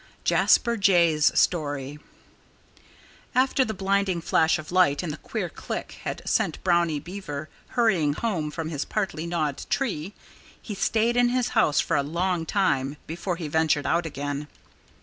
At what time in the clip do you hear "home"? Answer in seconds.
8.13-8.49